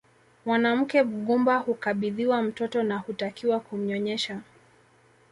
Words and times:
Mwanamke 0.45 1.03
mgumba 1.03 1.57
hukabidhiwa 1.57 2.41
mtoto 2.41 2.83
na 2.83 2.97
hutakiwa 2.97 3.59
kumnyonyesha 3.59 4.41